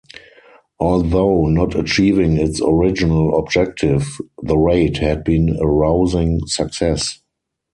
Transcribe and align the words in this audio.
Although 0.79 1.45
not 1.49 1.75
achieving 1.75 2.35
its 2.37 2.59
original 2.59 3.37
objective, 3.37 4.19
the 4.41 4.57
raid 4.57 4.97
had 4.97 5.23
been 5.23 5.57
a 5.61 5.67
rousing 5.67 6.39
success. 6.47 7.19